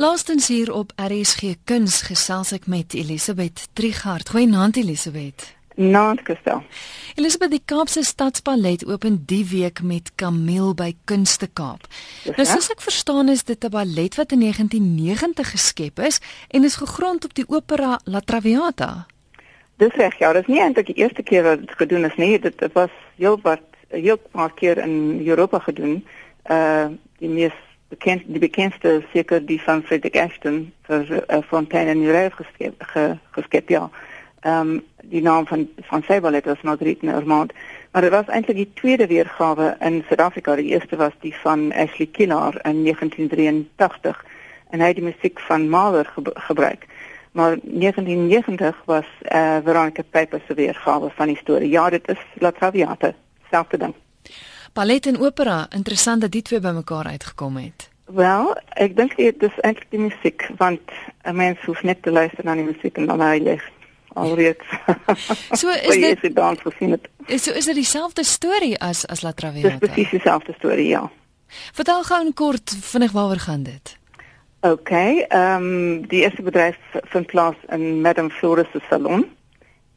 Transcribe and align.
Laastens 0.00 0.46
hier 0.48 0.72
op 0.72 0.92
RSG 0.94 1.56
Kuns 1.66 2.04
gesels 2.06 2.52
ek 2.54 2.68
met 2.70 2.94
Elisabeth 2.94 3.64
Trigard. 3.74 4.28
Goeienaand 4.30 4.76
Elisabeth. 4.78 5.56
Naand 5.74 6.22
Kristel. 6.22 6.60
Elisabeth 7.18 7.50
die 7.50 7.64
Kaapse 7.66 8.04
Stadspalet 8.06 8.84
open 8.86 9.16
die 9.26 9.42
week 9.50 9.82
met 9.82 10.12
Camille 10.14 10.70
by 10.78 10.92
Kunste 11.10 11.50
Kaap. 11.50 11.90
Nou 12.30 12.46
soos 12.46 12.70
ek 12.70 12.86
verstaan 12.86 13.34
is 13.34 13.42
dit 13.42 13.58
'n 13.58 13.74
ballet 13.74 14.14
wat 14.14 14.30
in 14.38 14.46
1990 14.46 15.50
geskep 15.50 15.98
is 15.98 16.22
en 16.54 16.62
is 16.62 16.78
gegrond 16.78 17.24
op 17.24 17.34
die 17.34 17.48
opera 17.48 17.98
La 18.04 18.20
Traviata. 18.20 19.06
Dis 19.82 19.98
reg, 19.98 20.18
ja, 20.18 20.32
dit 20.32 20.46
is 20.46 20.54
nie 20.54 20.62
eintlik 20.62 20.86
die 20.86 21.02
eerste 21.02 21.22
keer 21.22 21.42
wat 21.42 21.58
dit 21.58 21.74
gedoen 21.74 22.04
is 22.04 22.16
nie. 22.16 22.38
Dit 22.38 22.54
was 22.72 22.94
heel 23.16 23.40
wat 23.42 23.66
heel 23.88 24.20
paar 24.30 24.54
keer 24.54 24.78
in 24.78 25.26
Europa 25.26 25.58
gedoen. 25.58 26.06
Uh 26.46 26.86
die 27.18 27.28
mees 27.28 27.58
bekend 27.88 28.22
die 28.26 28.38
bekendste 28.38 29.02
seker 29.12 29.46
die 29.46 29.60
van 29.62 29.82
Frederick 29.82 30.16
Ashton 30.16 30.72
vir 30.88 31.08
uh, 31.18 31.40
Fontaine 31.48 31.90
en 31.90 32.00
Nureyev 32.02 32.36
geskep 32.36 32.82
ge, 32.92 33.08
geskep 33.36 33.68
ja. 33.68 33.88
Ehm 34.40 34.60
um, 34.60 34.82
die 35.08 35.22
naam 35.22 35.46
van 35.46 35.68
van 35.88 36.02
sy 36.04 36.20
ballet 36.20 36.44
was 36.44 36.60
Marguerite 36.62 37.06
Normand, 37.06 37.52
maar 37.92 38.02
dit 38.02 38.10
was 38.10 38.28
eintlik 38.28 38.56
die 38.56 38.72
tweede 38.74 39.06
weergawe 39.06 39.76
in 39.80 40.02
Suid-Afrika. 40.08 40.54
Die 40.56 40.72
eerste 40.74 40.96
was 40.96 41.16
die 41.20 41.34
van 41.42 41.72
Ashley 41.72 42.06
Killar 42.06 42.60
in 42.62 42.82
1983 42.84 44.24
en 44.70 44.80
hy 44.80 44.90
het 44.92 45.00
die 45.00 45.08
musiek 45.08 45.40
van 45.40 45.68
Mahler 45.68 46.04
ge 46.04 46.22
gebruik. 46.48 46.86
Maar 47.32 47.56
1990 47.62 48.82
was 48.84 49.06
eh 49.22 49.38
uh, 49.38 49.56
Veronica 49.64 50.02
Piper 50.02 50.40
se 50.46 50.54
weergawe 50.54 51.10
van 51.10 51.26
die 51.26 51.36
storie. 51.36 51.70
Ja, 51.70 51.90
dit 51.90 52.08
is 52.08 52.20
La 52.38 52.50
Traviata, 52.50 53.14
selfde 53.50 53.78
ding. 53.78 53.94
Ballet 54.78 55.06
en 55.06 55.18
opera, 55.18 55.66
interessant 55.74 56.20
dat 56.20 56.30
die 56.30 56.42
twee 56.42 56.60
bymekaar 56.60 57.06
uitgekom 57.06 57.56
het. 57.56 57.88
Wel, 58.14 58.52
ek 58.78 58.92
dink 58.94 59.16
dit 59.18 59.42
is 59.42 59.56
eintlik 59.66 59.88
die 59.90 59.98
musiek 59.98 60.44
want 60.60 60.92
'n 61.26 61.34
mens 61.34 61.64
hoef 61.66 61.82
net 61.82 62.02
te 62.02 62.12
luister 62.14 62.44
na 62.46 62.54
die 62.54 62.66
musiek 62.68 62.96
en 62.96 63.08
dan 63.10 63.20
hy 63.20 63.40
lig 63.42 63.64
alreeds. 64.14 64.66
so 65.60 65.74
is 65.74 65.98
dit 65.98 66.22
is 66.22 66.34
dans 66.34 66.60
gesien 66.60 66.94
het. 66.94 67.08
Is 67.26 67.42
so 67.42 67.50
is 67.50 67.64
dit 67.64 67.74
dieselfde 67.74 68.24
storie 68.24 68.78
as 68.78 69.02
as 69.06 69.22
La 69.26 69.32
Traviata? 69.32 69.68
Dis 69.68 69.78
presies 69.78 70.10
dieselfde 70.10 70.54
storie, 70.58 70.88
ja. 70.88 71.10
Vertel 71.72 72.02
gou 72.02 72.32
kort 72.32 72.76
vinnig 72.80 73.12
waaroor 73.12 73.42
gaan 73.48 73.62
dit? 73.62 73.96
OK, 74.60 74.90
ehm 74.90 75.66
um, 75.66 76.06
die 76.06 76.22
eerste 76.22 76.42
bedryf 76.42 76.78
vind 76.92 77.26
plaas 77.26 77.58
in 77.68 78.00
Madame 78.00 78.30
Flores 78.30 78.70
se 78.72 78.80
salon 78.88 79.26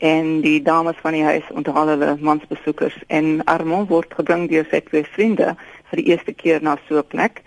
en 0.02 0.42
die 0.42 0.62
dames 0.66 0.98
van 1.02 1.14
die 1.14 1.24
huis 1.24 1.48
onthaal 1.54 1.94
hulle 1.94 2.16
mansbesoekers 2.20 2.98
en 3.08 3.44
Armand 3.46 3.90
word 3.90 4.14
gebring 4.18 4.48
deur 4.50 4.66
sy 4.72 4.82
twee 4.90 5.06
vriende 5.14 5.54
vir 5.92 6.02
die 6.02 6.08
eerste 6.10 6.34
keer 6.34 6.62
na 6.62 6.78
so 6.88 6.98
'n 6.98 7.08
plek 7.14 7.44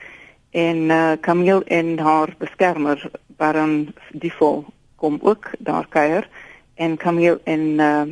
en 0.51 0.91
uh, 0.91 1.13
Camille 1.21 1.65
en 1.67 1.99
haar 1.99 2.35
beskermer 2.39 3.11
Baron 3.37 3.95
Difol 4.13 4.65
kom 4.97 5.19
ook 5.23 5.51
daar 5.59 5.87
kuier 5.89 6.29
en 6.75 6.97
Camille 6.97 7.41
en 7.45 7.63
uh, 7.79 8.03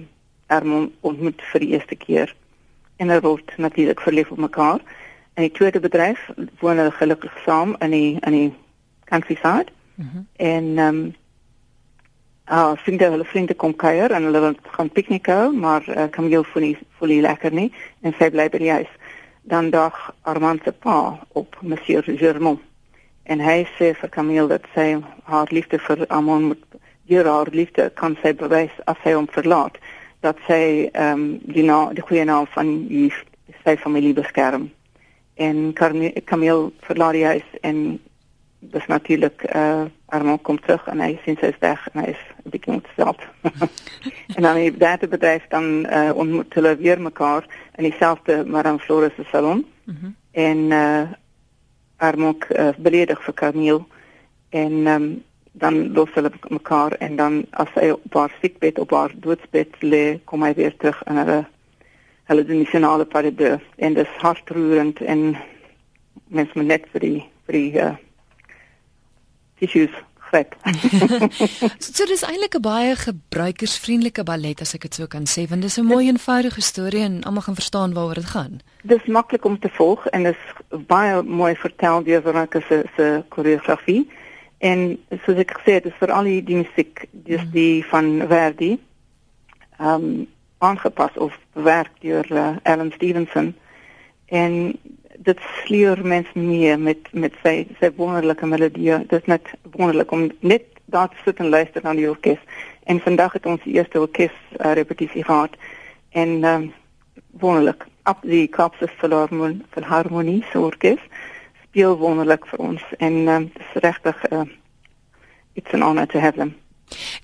Armand 0.47 0.91
ontmoet 1.01 1.43
vir 1.53 1.61
die 1.61 1.73
eerste 1.79 1.95
keer 1.95 2.35
en 2.97 3.09
hulle 3.09 3.25
word 3.25 3.55
natuurlik 3.57 4.01
verlief 4.01 4.31
op 4.31 4.39
mekaar. 4.39 4.81
En 5.35 5.47
die 5.47 5.55
tweede 5.55 5.81
bedryf 5.81 6.31
woon 6.61 6.77
hulle 6.77 6.91
gelukkig 6.91 7.35
saam 7.45 7.75
in 7.79 7.91
die 7.91 8.19
in 8.21 8.33
die 8.37 8.53
countryside. 9.05 9.71
Mm 9.95 10.09
-hmm. 10.13 10.27
En 10.37 10.65
ehm 10.79 10.89
um, 10.89 11.15
ah, 12.45 12.77
vriende 12.77 13.11
hulle 13.11 13.25
vriende 13.25 13.55
kom 13.55 13.75
kuier 13.77 14.11
en 14.11 14.25
hulle 14.29 14.55
gaan 14.75 14.91
piknik 14.91 15.27
hou, 15.27 15.53
maar 15.53 15.85
uh, 15.89 16.09
Camille 16.11 16.45
voel 16.45 16.63
nie 16.63 16.77
voel 16.99 17.15
nie 17.15 17.23
lekker 17.23 17.53
nie 17.53 17.71
en 18.03 18.15
sy 18.19 18.31
bly 18.31 18.49
by 18.51 18.59
die 18.59 18.73
huis. 18.73 18.93
Dan 19.43 19.71
dag 19.71 19.97
Armand 20.23 20.63
se 20.65 20.73
pa 20.73 21.19
op 21.39 21.57
Monsieur 21.61 22.03
Germont 22.07 22.61
en 23.25 23.41
hy 23.41 23.63
sê 23.79 23.93
vir 23.95 24.11
Camille 24.11 24.49
dat 24.51 24.67
sy 24.75 24.97
haar 25.31 25.51
liefde 25.51 25.79
vir 25.79 26.07
Armand 26.09 26.51
moet 26.51 26.81
deur 27.11 27.27
haar 27.27 27.51
liefde 27.55 27.91
kan 27.95 28.17
sy 28.23 28.33
bewys 28.35 28.75
as 28.91 28.99
sy 29.05 29.15
hom 29.15 29.29
verlaat 29.31 29.79
dat 30.23 30.39
sy 30.47 30.89
ehm 30.93 31.13
um, 31.13 31.27
die 31.43 31.67
na 31.67 31.91
die 31.95 32.05
goeie 32.07 32.25
naam 32.25 32.47
van 32.55 32.71
die 32.89 33.11
sy 33.65 33.77
familie 33.77 34.15
beskerm. 34.15 34.71
En 35.35 35.73
Camille 35.75 36.71
verlaat 36.87 37.19
die 37.19 37.27
huis 37.27 37.59
en 37.63 38.01
dis 38.75 38.87
natuurlik 38.87 39.43
eh 39.49 39.59
uh, 39.59 39.91
Armand 40.07 40.43
kom 40.43 40.61
terug 40.61 40.87
en 40.87 41.01
hy 41.01 41.19
sien 41.25 41.37
sy 41.41 41.51
is 41.55 41.61
weg 41.61 41.89
en 41.93 42.05
hy 42.05 42.11
is 42.13 42.25
bietjie 42.43 42.73
ontstel. 42.73 43.17
en 44.37 44.43
dan 44.43 44.55
die 44.55 44.77
derde 44.77 45.09
bedryf 45.09 45.47
dan 45.49 45.87
eh 45.87 46.09
uh, 46.09 46.17
ontmoet 46.17 46.55
hulle 46.55 46.77
weer 46.77 47.01
mekaar 47.01 47.47
in 47.77 47.85
dieselfde 47.85 48.45
Madame 48.47 48.79
Flores 48.79 49.15
se 49.17 49.25
salon. 49.25 49.67
Mm 49.85 49.97
-hmm. 50.01 50.15
En 50.31 50.73
eh 50.73 51.01
uh, 51.01 51.09
Armand 51.97 52.45
uh, 52.51 52.69
beledig 52.79 53.23
vir 53.25 53.35
Camille 53.35 53.85
en 54.51 54.87
um, 54.87 55.23
dan 55.53 55.93
los 55.93 56.11
hulle 56.15 56.31
mekaar 56.49 56.93
en 56.93 57.17
dan 57.17 57.45
as 57.51 57.69
hy 57.75 57.91
op 57.91 58.15
haar 58.15 58.33
siekbed 58.41 58.79
op 58.79 58.91
haar 58.91 59.13
doodsbed 59.15 59.77
lê, 59.81 60.19
kom 60.25 60.43
hy 60.43 60.55
weer 60.57 60.77
terug 60.77 61.03
en 61.07 61.21
hulle 61.21 61.41
hulle 62.31 62.45
doen 62.49 62.63
die 62.63 62.71
finale 62.71 63.05
parade 63.05 63.59
en 63.77 63.95
dit 63.95 64.07
is 64.07 64.23
hartroerend 64.23 65.01
en 65.01 65.37
mens 66.33 66.53
moet 66.57 66.71
net 66.71 66.89
vir 66.95 67.05
die 67.05 67.21
vir 67.47 67.59
die 67.59 67.73
uh, 67.83 67.93
tissues 69.61 69.95
gryp. 70.33 70.57
so, 71.83 71.93
so 71.93 72.07
dis 72.09 72.25
eintlik 72.25 72.57
'n 72.57 72.65
baie 72.65 72.97
gebruikersvriendelike 72.97 74.25
ballet 74.25 74.65
as 74.65 74.75
ek 74.75 74.89
dit 74.89 74.95
so 74.95 75.07
kan 75.07 75.29
sê 75.29 75.47
want 75.51 75.63
dis 75.63 75.79
'n 75.79 75.87
mooi 75.87 76.09
eenvoudige 76.09 76.65
storie 76.65 77.05
en 77.05 77.23
almal 77.23 77.47
gaan 77.47 77.61
verstaan 77.61 77.95
waaroor 77.95 78.21
dit 78.21 78.33
gaan. 78.35 78.61
Dis 78.83 79.05
maklik 79.07 79.45
om 79.45 79.59
te 79.59 79.71
volg 79.79 80.07
en 80.17 80.23
dis 80.31 80.43
baie 80.89 81.23
mooi 81.23 81.55
vertel 81.55 82.03
deur 82.03 82.23
Veronica 82.23 82.61
se 82.69 82.83
se 82.97 83.23
koreografie. 83.29 84.09
En 84.59 84.99
soos 85.25 85.39
ek 85.43 85.57
gesê 85.59 85.73
het, 85.79 85.87
is 85.87 85.99
vir 85.99 86.13
al 86.15 86.25
die 86.25 86.57
musiek, 86.57 87.07
dis 87.11 87.43
mm. 87.43 87.51
die 87.51 87.85
van 87.91 88.23
Verdi, 88.29 88.79
ehm 89.79 90.05
um, 90.05 90.29
aangepas 90.63 91.17
of 91.19 91.35
bewerk 91.59 91.91
deur 92.01 92.27
uh, 92.31 92.57
Alan 92.63 92.93
Stevenson. 92.95 93.55
En 94.27 94.79
dit 95.25 95.39
sleur 95.65 96.01
mens 96.07 96.29
mee 96.35 96.77
met 96.77 97.09
met 97.13 97.35
sy 97.43 97.67
sy 97.81 97.91
wonderlike 97.97 98.47
melodie. 98.47 98.99
Dit 99.09 99.21
is 99.21 99.31
net 99.31 99.51
wonderlik 99.77 100.11
om 100.11 100.31
net 100.41 100.65
daar 100.93 101.09
te 101.09 101.21
sit 101.25 101.41
en 101.41 101.49
luister 101.49 101.83
na 101.85 101.95
die 101.95 102.09
orkes. 102.11 102.41
En 102.85 103.01
vandag 103.01 103.33
het 103.39 103.47
ons 103.47 103.63
die 103.65 103.75
eerste 103.79 104.01
orkes 104.01 104.35
uh, 104.59 104.73
repetisie 104.73 105.25
gehad 105.25 105.55
en 106.11 106.45
um, 106.45 106.73
wonderlik. 107.31 107.87
Op 108.05 108.19
die 108.27 108.49
Kaapse 108.49 108.89
Philharmonie 108.99 110.45
orkes 110.55 110.99
speel 111.69 111.97
wonderlik 111.99 112.47
vir 112.51 112.59
ons 112.59 112.83
en 112.99 113.15
uh, 113.29 113.39
dit 113.39 113.63
is 113.63 113.79
regtig 113.87 114.27
uh, 114.33 114.43
it's 115.55 115.73
an 115.73 115.83
honor 115.83 116.07
to 116.07 116.19
have 116.19 116.37
them. 116.37 116.57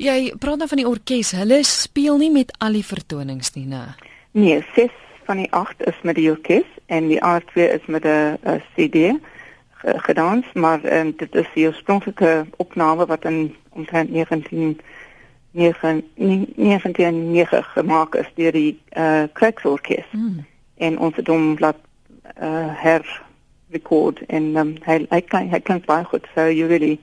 Jy 0.01 0.33
praat 0.41 0.63
nou 0.63 0.69
van 0.69 0.81
die 0.81 0.89
orkes. 0.89 1.35
Hulle 1.37 1.61
speel 1.67 2.17
nie 2.23 2.31
met 2.33 2.55
al 2.65 2.79
die 2.79 2.87
vertonings 2.87 3.53
nie, 3.57 3.67
né? 3.69 3.83
Nee, 4.39 4.63
ses 4.75 4.95
van 5.29 5.37
die 5.37 5.53
agt 5.53 5.87
is 5.87 6.01
met 6.03 6.17
die 6.17 6.31
orkes 6.31 6.65
en 6.87 7.09
die 7.13 7.23
ander 7.23 7.45
twee 7.53 7.69
is 7.69 7.87
met 7.87 8.05
'n 8.05 8.39
CD 8.75 9.21
gedans, 9.83 10.47
maar 10.53 10.99
um, 10.99 11.15
dit 11.17 11.35
is 11.35 11.47
die 11.55 11.67
oorspronklike 11.67 12.47
opname 12.57 13.07
wat 13.07 13.25
in 13.25 13.55
omtrent 13.69 14.11
19 14.11 14.81
1999 15.51 17.73
gemaak 17.73 18.15
is 18.15 18.31
deur 18.35 18.53
die 18.53 18.81
uh, 18.97 19.23
Kreksorkes. 19.33 20.05
Mm. 20.11 20.45
En 20.77 20.99
ons 20.99 21.17
het 21.17 21.27
hom 21.27 21.55
laat 21.59 21.77
uh, 22.43 22.83
her 22.83 23.23
record 23.71 24.27
en 24.27 24.57
um, 24.57 24.77
hy 24.85 25.07
hy 25.11 25.21
kan 25.21 25.49
hy 25.53 25.61
kan 25.61 25.83
baie 25.87 26.05
goed 26.05 26.27
so 26.35 26.49
you 26.49 26.69
really 26.69 27.01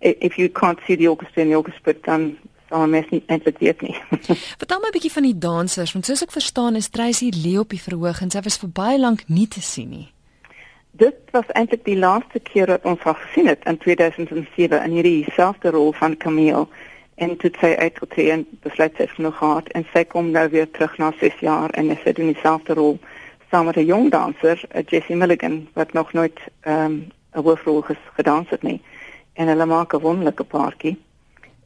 if 0.00 0.36
you 0.36 0.48
can't 0.48 0.78
see 0.86 0.96
the 0.96 1.10
orchestra 1.10 1.42
in 1.42 1.48
the 1.48 1.56
orchestra 1.56 1.92
dan 2.02 2.38
sal 2.70 2.86
mens 2.86 3.10
nie 3.10 3.22
eintlik 3.26 3.58
weet 3.58 3.82
nie. 3.82 3.96
Vertel 4.60 4.80
my 4.80 4.88
'n 4.88 4.96
bietjie 4.96 5.12
van 5.12 5.26
die 5.26 5.38
dansers 5.38 5.92
want 5.92 6.06
soos 6.06 6.22
ek 6.22 6.32
verstaan 6.32 6.76
is 6.76 6.88
Tracy 6.88 7.30
Lee 7.34 7.58
op 7.58 7.74
die 7.74 7.82
verhoog 7.82 8.22
en 8.22 8.30
sy 8.30 8.40
was 8.46 8.58
vir 8.62 8.70
baie 8.70 8.98
lank 8.98 9.26
nie 9.28 9.48
te 9.48 9.60
sien 9.60 9.90
nie. 9.90 10.08
Dit 10.92 11.18
was 11.32 11.46
eintlik 11.54 11.84
die 11.84 11.98
laaste 11.98 12.40
keer 12.40 12.66
wat 12.66 12.84
ons 12.84 13.02
haar 13.06 13.18
gesien 13.26 13.46
het 13.46 13.64
in 13.64 13.78
2007 13.78 14.82
in 14.82 14.90
hierdie 14.90 15.26
selfde 15.34 15.70
rol 15.70 15.92
van 15.92 16.16
Camille 16.16 16.66
en 17.14 17.36
toe 17.36 17.50
sy 17.60 17.74
uitgetree 17.78 18.32
en 18.32 18.46
besluit 18.64 18.96
sy 18.96 19.06
genoeg 19.06 19.36
gehad 19.38 19.68
en 19.68 19.86
sy 19.92 20.04
kom 20.04 20.30
nou 20.30 20.48
weer 20.48 20.70
terug 20.70 20.98
na 20.98 21.12
6 21.20 21.40
jaar 21.40 21.70
en 21.70 21.92
sy 22.02 22.12
doen 22.12 22.32
dieselfde 22.32 22.74
rol 22.74 22.98
saam 23.50 23.66
met 23.66 23.76
'n 23.76 23.84
jong 23.84 24.10
danser, 24.10 24.58
Jessie 24.86 25.16
Milligan, 25.16 25.68
wat 25.74 25.92
nog 25.92 26.12
nooit 26.12 26.38
ehm 26.60 26.84
um, 26.84 27.08
'n 27.34 27.42
hoofrol 27.42 27.84
gedans 28.16 28.48
het 28.50 28.62
nie. 28.62 28.80
En 29.32 29.46
hulle 29.46 29.66
maak 29.66 29.94
'n 29.94 30.00
wonderlike 30.00 30.44
paartjie. 30.44 30.98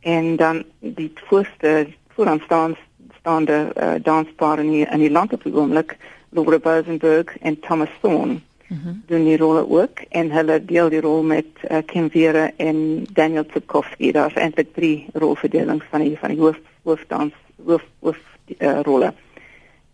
En 0.05 0.37
dan 0.37 0.65
die 0.79 1.13
voorste 1.15 1.87
vooraanstaande 2.15 2.77
staande 3.19 3.73
uh, 3.77 3.93
danspaar 4.03 4.59
in 4.59 4.71
die, 4.71 4.87
in 4.87 4.99
die 5.01 5.11
land 5.11 5.33
op 5.33 5.43
die 5.43 5.55
oomblik, 5.55 5.97
Laura 6.29 6.59
Bosenberg 6.59 7.39
en 7.41 7.61
Thomas 7.61 7.89
Thorne. 8.01 8.41
Mm 8.67 8.81
-hmm. 8.83 9.03
doen 9.07 9.25
die 9.25 9.37
rolle 9.37 9.69
ook 9.69 9.99
en 10.09 10.31
hulle 10.31 10.65
deel 10.65 10.89
die 10.89 11.01
rol 11.01 11.23
met 11.23 11.47
uh, 11.71 11.79
Kim 11.87 12.11
Vera 12.11 12.51
en 12.57 13.07
Daniel 13.13 13.47
Tsukowski. 13.47 14.13
Daar 14.13 14.27
is 14.27 14.35
eintlik 14.35 14.75
drie 14.75 15.07
rolverdelings 15.13 15.85
van 15.91 16.01
die 16.01 16.19
van 16.19 16.29
die 16.29 16.39
hoof 16.39 16.57
hoofdans 16.83 17.33
hoof 17.65 17.85
hoof 17.99 18.19
uh, 18.59 18.81
rolle. 18.83 19.13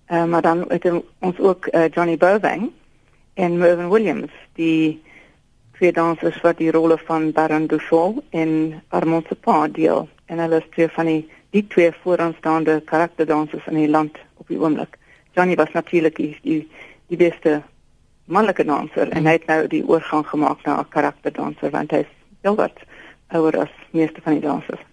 Uh, 0.08 0.24
maar 0.24 0.42
dan 0.42 0.64
het 0.68 0.90
ons 1.18 1.38
ook 1.38 1.68
uh, 1.70 1.88
Johnny 1.90 2.16
Bowang 2.16 2.70
en 3.34 3.58
Mervyn 3.58 3.88
Williams 3.88 4.32
die 4.52 5.02
twee 5.80 5.92
dansers 5.96 6.36
wat 6.44 6.58
die 6.60 6.70
rolle 6.70 6.98
van 7.08 7.30
Baron 7.32 7.66
Dufault 7.66 8.20
en 8.36 8.82
Armand 8.92 9.26
Sepa 9.32 9.62
deel 9.72 10.08
en 10.28 10.42
hulle 10.42 10.58
is 10.60 10.66
twee 10.74 10.88
van 10.92 11.08
die 11.08 11.22
die 11.56 11.62
twee 11.72 11.92
vooraanstaande 12.02 12.74
karakterdansers 12.90 13.64
in 13.66 13.78
die 13.80 13.88
land 13.88 14.18
op 14.36 14.52
die 14.52 14.58
oomblik. 14.60 14.98
Johnny 15.34 15.56
was 15.56 15.72
natuurlik 15.72 16.20
die, 16.20 16.36
die 16.44 16.60
die 17.08 17.16
beste 17.18 17.62
manlike 18.28 18.64
danser 18.68 19.08
en 19.08 19.26
hy 19.26 19.38
het 19.38 19.48
nou 19.48 19.64
die 19.72 19.82
oorgang 19.88 20.26
gemaak 20.28 20.60
na 20.68 20.76
'n 20.82 20.92
karakterdanser 20.92 21.72
want 21.72 21.96
hy's 21.96 22.12
heelwat 22.44 22.84
ouer 23.32 23.60
as 23.64 23.72
meeste 23.90 24.20
van 24.20 24.36
die 24.36 24.44
dansers. 24.44 24.84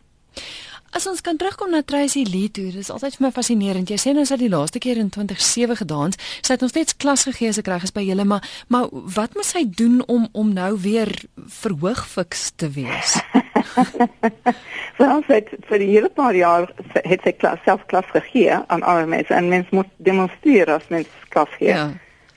As 0.97 1.05
ons 1.05 1.21
kan 1.21 1.37
terugkom 1.37 1.69
na 1.69 1.83
Tracy 1.85 2.23
Lee 2.25 2.49
toe, 2.49 2.71
dis 2.73 2.87
altyd 2.89 3.19
vir 3.19 3.23
my 3.27 3.29
fascinerend. 3.29 3.91
Jy 3.93 3.97
sê 4.01 4.11
nou 4.17 4.23
sy 4.25 4.33
die 4.41 4.47
laaste 4.49 4.79
keer 4.81 4.97
in 4.97 5.11
2007 5.13 5.77
gedans. 5.83 6.17
Sy 6.41 6.55
het 6.55 6.63
ons 6.65 6.73
net 6.73 6.95
klas 6.97 7.27
gegee 7.27 7.51
as 7.53 7.59
ek 7.61 7.69
reg 7.69 7.85
is 7.85 7.93
by 7.93 8.01
julle, 8.01 8.25
maar 8.25 8.47
maar 8.73 8.87
wat 9.13 9.37
moet 9.37 9.45
sy 9.45 9.61
doen 9.81 9.99
om 10.09 10.25
om 10.33 10.49
nou 10.55 10.71
weer 10.81 11.11
verhoog 11.59 12.01
fiks 12.15 12.47
te 12.57 12.71
wees? 12.79 13.13
Wel, 14.97 15.21
sy 15.29 15.37
het 15.37 15.53
vir 15.69 15.83
die 15.85 15.91
hele 15.91 16.09
paar 16.17 16.33
jaar 16.33 16.65
het 16.95 17.29
sy 17.29 17.35
klas 17.43 17.61
self 17.67 17.85
klas 17.93 18.09
gegee 18.15 18.57
aan 18.57 18.81
ander 18.81 19.05
mense 19.13 19.37
en 19.37 19.53
mense 19.53 19.77
moet 19.77 19.93
demonstreer 20.01 20.73
as 20.79 20.89
mens 20.89 21.13
klas 21.29 21.53
gee. 21.61 21.77
Ja. 21.77 21.91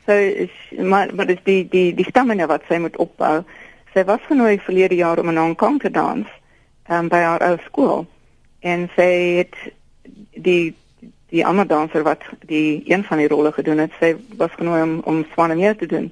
So 0.05 0.21
is 0.45 0.53
maar 0.77 1.17
maar 1.17 1.33
dis 1.33 1.41
die 1.49 1.62
die 1.65 1.89
die 1.97 2.11
stamina 2.12 2.53
wat 2.53 2.69
sy 2.69 2.85
moet 2.85 3.01
opbou. 3.01 3.39
Sy 3.97 4.05
was 4.05 4.29
genooi 4.29 4.59
verlede 4.69 5.01
jaar 5.01 5.25
om 5.25 5.33
in 5.33 5.45
Hong 5.47 5.57
Kong 5.57 5.81
te 5.81 5.89
dans, 5.89 6.29
um, 6.93 7.09
by 7.09 7.25
haar 7.25 7.49
ou 7.55 7.57
skool 7.73 8.11
en 8.61 8.89
sy 8.97 9.11
het 9.41 9.57
die 10.35 10.75
die 11.31 11.47
ander 11.47 11.67
danser 11.67 12.03
wat 12.03 12.25
die 12.51 12.83
een 12.91 13.05
van 13.07 13.21
die 13.23 13.29
rolle 13.31 13.53
gedoen 13.55 13.79
het, 13.79 13.93
sy 14.01 14.17
was 14.37 14.51
genooi 14.59 14.83
om 14.83 14.97
om 15.07 15.25
Swanemeer 15.33 15.77
te 15.77 15.87
doen. 15.87 16.11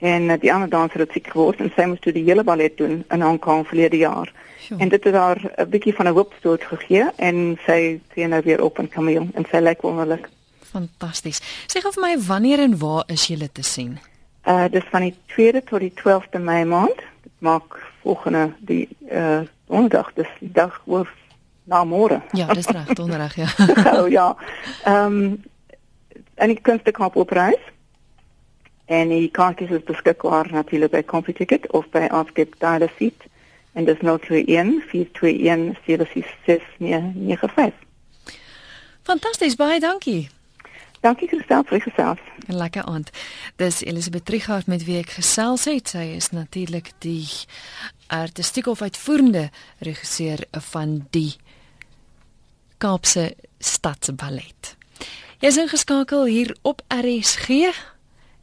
En 0.00 0.22
uh, 0.22 0.38
die 0.40 0.52
ander 0.52 0.68
danser 0.68 1.04
het 1.04 1.12
siek 1.12 1.28
geword 1.30 1.60
en 1.60 1.70
sy 1.76 1.84
moes 1.86 2.00
toe 2.00 2.12
die 2.12 2.24
hele 2.24 2.44
ballet 2.44 2.76
doen 2.76 3.04
in 3.12 3.22
Hong 3.22 3.38
Kong 3.38 3.66
verlede 3.68 4.00
jaar. 4.00 4.32
Sure. 4.58 4.80
En 4.80 4.88
dit 4.88 5.04
het 5.04 5.14
haar 5.14 5.40
'n 5.56 5.68
bietjie 5.68 5.94
van 5.94 6.06
'n 6.06 6.16
hoopstoot 6.18 6.64
gegee 6.64 7.06
en 7.16 7.58
sy 7.66 8.00
tree 8.08 8.26
nou 8.26 8.42
weer 8.44 8.62
op 8.62 8.78
in 8.78 8.88
Camille 8.88 9.26
en 9.34 9.46
sy 9.50 9.56
lyk 9.56 9.82
wonderlik. 9.82 10.28
Fantasties. 10.70 11.40
Sê 11.66 11.80
gou 11.80 11.92
vir 11.92 12.02
my 12.02 12.18
wanneer 12.18 12.58
en 12.58 12.78
waar 12.78 13.04
is 13.06 13.26
julle 13.26 13.52
te 13.52 13.62
sien? 13.62 13.98
Uh 14.46 14.68
dis 14.70 14.84
van 14.90 15.00
die 15.00 15.14
2de 15.26 15.64
tot 15.64 15.80
die 15.80 15.92
12de 15.92 16.40
Mei 16.40 16.64
maand. 16.64 16.96
Dit 17.22 17.32
maak 17.38 17.92
volgende 18.02 18.52
die 18.58 18.88
uh 19.10 19.40
donderdag, 19.66 20.12
dis 20.14 20.28
die 20.40 20.52
dag 20.52 20.82
oor 20.84 21.08
na 21.70 21.84
môre. 21.86 22.18
Ja, 22.34 22.50
dis 22.54 22.66
reg, 22.66 22.90
donderdag 22.98 23.36
ja. 23.38 23.48
oh 24.00 24.08
ja. 24.10 24.34
Ehm 24.84 25.22
um, 25.22 25.42
en 26.40 26.48
die 26.48 26.60
kunstekaap 26.60 27.16
op 27.16 27.30
reis. 27.30 27.64
En 28.90 29.08
die 29.12 29.28
kaartjies 29.30 29.70
is 29.70 29.82
beskikbaar 29.84 30.48
natuurlik 30.50 30.90
by 30.90 31.02
CompuTicket 31.04 31.68
of 31.76 31.84
by 31.92 32.08
Afskip 32.08 32.56
Dial 32.58 32.88
Seat 32.96 33.28
en 33.72 33.84
dis 33.84 34.00
021 34.00 34.80
421 34.88 35.76
7695. 35.86 37.76
Fantasties, 39.02 39.56
baie 39.56 39.80
dankie. 39.80 40.28
Dankie 41.00 41.28
Christel 41.28 41.62
vir 41.64 41.80
gesels. 41.80 42.18
'n 42.48 42.56
Lekker 42.56 42.82
aand. 42.84 43.10
Dis 43.56 43.84
Elisabeth 43.84 44.24
Trigard 44.24 44.66
met 44.66 44.84
wie 44.84 44.98
ek 44.98 45.10
gesels 45.10 45.64
het. 45.64 45.88
Sy 45.88 46.16
is 46.16 46.30
natuurlik 46.30 46.90
die 46.98 47.28
artistieke 48.06 48.70
of 48.70 48.82
uitvoerende 48.82 49.50
regisseur 49.78 50.44
van 50.50 51.06
die 51.10 51.36
Kaapse 52.80 53.34
Stadsballet. 53.60 54.76
Jy's 55.40 55.58
ingeskakel 55.60 56.24
hier 56.24 56.56
op 56.62 56.80
RSG 56.88 57.68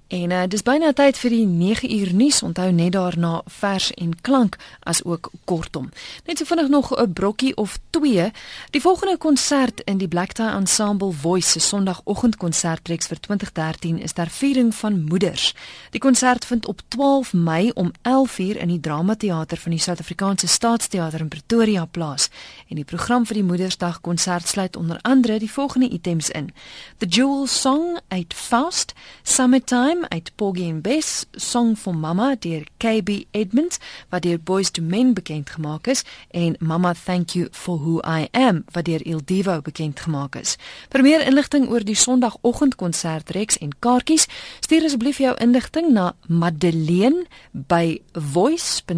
En 0.07 0.31
uh, 0.31 0.43
dis 0.47 0.63
byna 0.63 0.93
tyd 0.95 1.17
vir 1.19 1.33
die 1.35 1.45
9 1.45 1.89
uur 1.91 2.13
nuus. 2.15 2.39
Onthou 2.43 2.69
net 2.71 2.93
daarna 2.95 3.41
vers 3.59 3.89
en 3.99 4.13
klank 4.21 4.55
as 4.87 5.03
ook 5.03 5.31
kortom. 5.45 5.89
Net 6.25 6.39
so 6.39 6.45
vinnig 6.47 6.69
nog 6.71 6.95
'n 6.95 7.13
brokkie 7.13 7.55
of 7.57 7.77
2. 7.89 8.31
Die 8.71 8.81
volgende 8.81 9.17
konsert 9.17 9.81
in 9.83 9.97
die 9.97 10.07
Black 10.07 10.31
Tie 10.31 10.45
Ensemble 10.45 11.11
Voice 11.11 11.49
se 11.49 11.59
Sondagoggendkonsertreeks 11.59 13.07
vir 13.07 13.19
2013 13.19 13.99
is 13.99 14.11
ter 14.11 14.29
viering 14.29 14.75
van 14.75 15.03
moeders. 15.03 15.53
Die 15.91 15.99
konsert 15.99 16.45
vind 16.45 16.67
op 16.67 16.81
12 16.87 17.33
Mei 17.33 17.71
om 17.73 17.91
11:00 18.01 18.57
in 18.57 18.67
die 18.67 18.79
Dramateater 18.79 19.57
van 19.57 19.71
die 19.71 19.79
Suid-Afrikaanse 19.79 20.47
Staatsteater 20.47 21.19
in 21.19 21.27
Pretoria 21.27 21.85
plaas. 21.85 22.29
En 22.67 22.75
die 22.75 22.85
program 22.85 23.25
vir 23.25 23.35
die 23.35 23.43
Moedersdag 23.43 24.01
konsert 24.01 24.47
sluit 24.47 24.75
onder 24.75 24.99
andere 25.01 25.39
die 25.39 25.51
volgende 25.51 25.89
items 25.89 26.29
in: 26.29 26.53
The 26.97 27.05
Jewel 27.05 27.47
Song 27.47 27.99
uit 28.07 28.33
Faust, 28.33 28.93
Summertime 29.23 29.96
Time 29.97 30.09
uit 30.09 30.31
Poggy 30.35 30.69
and 30.69 30.81
Bess, 30.81 31.25
Song 31.31 31.77
for 31.77 31.95
Mama 31.95 32.35
deur 32.39 32.63
KB 32.77 33.25
Edmonds 33.31 33.79
wat 34.09 34.21
deur 34.21 34.39
Boys 34.39 34.69
to 34.71 34.81
Men 34.81 35.13
bekend 35.13 35.49
gemaak 35.49 35.87
is 35.87 36.03
en 36.29 36.55
Mama 36.59 36.93
Thank 36.93 37.29
You 37.29 37.47
for 37.51 37.77
Who 37.79 38.01
I 38.05 38.27
Am 38.31 38.63
wat 38.71 38.85
deur 38.85 39.05
Il 39.05 39.21
Divo 39.25 39.61
bekend 39.61 39.99
gemaak 39.99 40.35
is. 40.35 40.57
Vir 40.93 41.01
meer 41.01 41.25
inligting 41.25 41.69
oor 41.69 41.81
die 41.81 41.95
Sondagoggendkonsert 41.97 43.29
reeks 43.33 43.57
en 43.57 43.73
kaartjies, 43.79 44.27
stuur 44.61 44.85
asseblief 44.85 45.17
jou 45.23 45.33
inligting 45.41 45.89
na 45.95 46.13
Madeleine 46.27 47.25
by 47.51 48.01
voice.co.za 48.13 48.97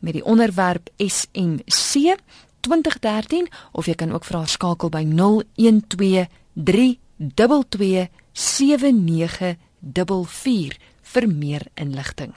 met 0.00 0.12
die 0.18 0.24
onderwerp 0.24 0.90
SMC 0.96 2.16
2013 2.66 3.46
of 3.72 3.86
jy 3.86 3.94
kan 3.94 4.10
ook 4.12 4.26
haar 4.26 4.48
skakel 4.48 4.90
by 4.90 5.06
012 5.06 6.26
322 6.54 8.10
7944 8.32 10.78
vir 11.02 11.28
meer 11.28 11.66
inligting. 11.74 12.34